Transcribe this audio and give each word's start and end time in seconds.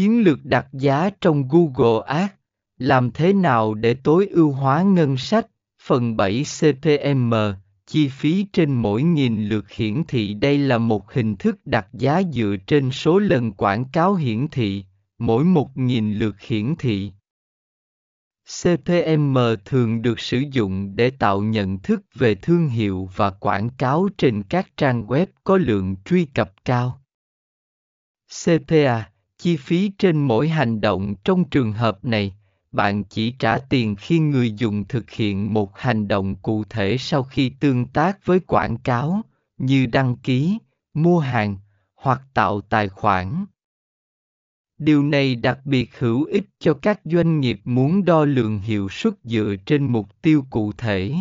Chiến 0.00 0.24
lược 0.24 0.44
đặt 0.44 0.66
giá 0.72 1.10
trong 1.20 1.48
Google 1.48 2.06
Ads, 2.06 2.32
làm 2.78 3.10
thế 3.10 3.32
nào 3.32 3.74
để 3.74 3.94
tối 3.94 4.26
ưu 4.26 4.52
hóa 4.52 4.82
ngân 4.82 5.16
sách, 5.16 5.46
phần 5.82 6.16
7 6.16 6.44
CPM, 6.58 7.34
chi 7.86 8.08
phí 8.08 8.46
trên 8.52 8.74
mỗi 8.74 9.02
nghìn 9.02 9.48
lượt 9.48 9.70
hiển 9.70 10.02
thị 10.08 10.34
đây 10.34 10.58
là 10.58 10.78
một 10.78 11.12
hình 11.12 11.36
thức 11.36 11.66
đặt 11.66 11.86
giá 11.92 12.22
dựa 12.32 12.56
trên 12.66 12.90
số 12.90 13.18
lần 13.18 13.52
quảng 13.52 13.84
cáo 13.92 14.14
hiển 14.14 14.48
thị, 14.48 14.84
mỗi 15.18 15.44
một 15.44 15.76
nghìn 15.76 16.14
lượt 16.14 16.40
hiển 16.40 16.74
thị. 16.78 17.12
CPM 18.62 19.38
thường 19.64 20.02
được 20.02 20.20
sử 20.20 20.42
dụng 20.52 20.96
để 20.96 21.10
tạo 21.10 21.42
nhận 21.42 21.78
thức 21.78 22.00
về 22.14 22.34
thương 22.34 22.68
hiệu 22.68 23.08
và 23.16 23.30
quảng 23.30 23.70
cáo 23.78 24.08
trên 24.18 24.42
các 24.42 24.76
trang 24.76 25.06
web 25.06 25.26
có 25.44 25.56
lượng 25.56 25.96
truy 26.04 26.24
cập 26.24 26.52
cao. 26.64 27.02
CPA, 28.44 29.10
chi 29.40 29.56
phí 29.56 29.90
trên 29.98 30.22
mỗi 30.22 30.48
hành 30.48 30.80
động 30.80 31.14
trong 31.24 31.44
trường 31.44 31.72
hợp 31.72 32.04
này, 32.04 32.34
bạn 32.72 33.04
chỉ 33.04 33.30
trả 33.38 33.58
tiền 33.58 33.96
khi 33.96 34.18
người 34.18 34.52
dùng 34.52 34.84
thực 34.84 35.10
hiện 35.10 35.54
một 35.54 35.78
hành 35.78 36.08
động 36.08 36.34
cụ 36.34 36.64
thể 36.64 36.96
sau 36.98 37.22
khi 37.22 37.48
tương 37.60 37.86
tác 37.86 38.26
với 38.26 38.40
quảng 38.40 38.78
cáo, 38.78 39.22
như 39.58 39.86
đăng 39.86 40.16
ký, 40.16 40.58
mua 40.94 41.18
hàng 41.18 41.56
hoặc 41.94 42.22
tạo 42.34 42.60
tài 42.60 42.88
khoản. 42.88 43.44
Điều 44.78 45.02
này 45.02 45.34
đặc 45.34 45.58
biệt 45.64 45.98
hữu 45.98 46.24
ích 46.24 46.44
cho 46.58 46.74
các 46.74 47.00
doanh 47.04 47.40
nghiệp 47.40 47.60
muốn 47.64 48.04
đo 48.04 48.24
lường 48.24 48.58
hiệu 48.58 48.88
suất 48.88 49.14
dựa 49.24 49.54
trên 49.66 49.92
mục 49.92 50.22
tiêu 50.22 50.44
cụ 50.50 50.72
thể. 50.72 51.14